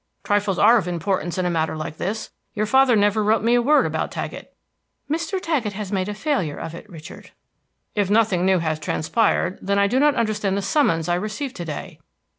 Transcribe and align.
Trifles 0.23 0.57
are 0.57 0.79
of 0.79 0.87
importance 0.87 1.37
in 1.37 1.45
a 1.45 1.51
matter 1.51 1.77
like 1.77 1.97
this. 1.97 2.31
Your 2.55 2.65
father 2.65 2.95
never 2.95 3.23
wrote 3.23 3.43
me 3.43 3.53
a 3.53 3.61
word 3.61 3.85
about 3.85 4.09
Taggett." 4.09 4.51
"Mr. 5.07 5.39
Taggett 5.39 5.73
has 5.73 5.91
made 5.91 6.09
a 6.09 6.15
failure 6.15 6.57
of 6.57 6.73
it, 6.73 6.89
Richard." 6.89 7.29
"If 7.93 8.09
nothing 8.09 8.43
new 8.43 8.57
has 8.57 8.79
transpired, 8.79 9.59
then 9.61 9.77
I 9.77 9.85
do 9.85 9.99
not 9.99 10.15
understand 10.15 10.57
the 10.57 10.63
summons 10.63 11.07
I 11.07 11.13
received 11.13 11.55
to 11.57 11.65
day." 11.65 11.99